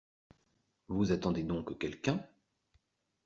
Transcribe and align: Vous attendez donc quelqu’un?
Vous 0.87 1.11
attendez 1.11 1.43
donc 1.43 1.77
quelqu’un? 1.77 2.25